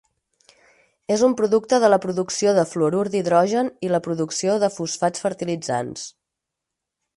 És 1.15 1.23
un 1.27 1.35
producte 1.41 1.79
de 1.83 1.91
la 1.93 1.99
producció 2.05 2.55
de 2.59 2.63
fluorur 2.71 3.03
d’hidrogen 3.17 3.71
i 3.89 3.93
la 3.97 4.01
producció 4.09 4.57
de 4.65 4.73
fosfats 4.81 5.27
fertilitzants. 5.29 6.11